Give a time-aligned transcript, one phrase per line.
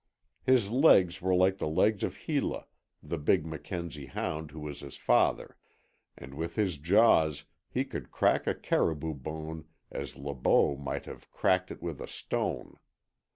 [0.41, 2.65] His legs were like the legs of Hela,
[3.03, 5.57] the big Mackenzie hound who was his father;
[6.17, 11.29] and with his jaws he could crack a caribou bone as Le Beau might have
[11.29, 12.77] cracked it with a stone.